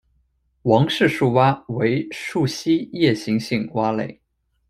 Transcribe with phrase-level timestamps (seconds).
[0.63, 4.19] 王氏树蛙为树栖夜行性蛙类。